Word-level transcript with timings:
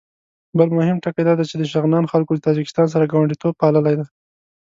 بل 0.57 0.69
مهم 0.77 0.97
ټکی 1.03 1.23
دا 1.25 1.33
چې 1.49 1.55
د 1.57 1.63
شغنان 1.71 2.05
خلکو 2.11 2.31
له 2.35 2.41
تاجکستان 2.47 2.87
سره 2.93 3.09
ګاونډیتوب 3.11 3.53
پاللی 3.61 3.93
دی. 3.99 4.05